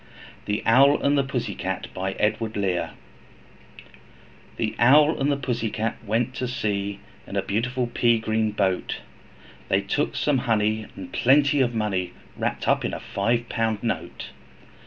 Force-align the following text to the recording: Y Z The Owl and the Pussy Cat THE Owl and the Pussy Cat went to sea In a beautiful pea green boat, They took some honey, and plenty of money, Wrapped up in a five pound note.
Y 0.01 0.07
Z 0.07 0.09
The 0.45 0.63
Owl 0.65 1.03
and 1.03 1.15
the 1.15 1.23
Pussy 1.23 1.53
Cat 1.53 1.85
THE 1.93 2.87
Owl 4.79 5.19
and 5.21 5.31
the 5.31 5.37
Pussy 5.37 5.69
Cat 5.69 5.97
went 6.03 6.33
to 6.33 6.47
sea 6.47 6.99
In 7.27 7.35
a 7.35 7.43
beautiful 7.43 7.85
pea 7.85 8.17
green 8.17 8.49
boat, 8.49 9.01
They 9.69 9.81
took 9.81 10.15
some 10.15 10.39
honey, 10.39 10.87
and 10.95 11.11
plenty 11.13 11.61
of 11.61 11.75
money, 11.75 12.13
Wrapped 12.35 12.67
up 12.67 12.83
in 12.83 12.95
a 12.95 12.99
five 12.99 13.47
pound 13.47 13.83
note. 13.83 14.29